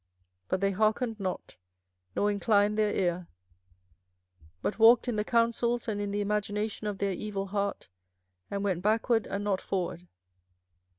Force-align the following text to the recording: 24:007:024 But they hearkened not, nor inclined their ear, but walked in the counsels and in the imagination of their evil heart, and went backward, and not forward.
24:007:024 0.45 0.47
But 0.49 0.61
they 0.61 0.71
hearkened 0.71 1.19
not, 1.19 1.55
nor 2.15 2.31
inclined 2.31 2.75
their 2.75 2.91
ear, 2.91 3.27
but 4.63 4.79
walked 4.79 5.07
in 5.07 5.15
the 5.15 5.23
counsels 5.23 5.87
and 5.87 6.01
in 6.01 6.09
the 6.09 6.21
imagination 6.21 6.87
of 6.87 6.97
their 6.97 7.13
evil 7.13 7.45
heart, 7.45 7.87
and 8.49 8.63
went 8.63 8.81
backward, 8.81 9.27
and 9.27 9.43
not 9.43 9.61
forward. 9.61 10.07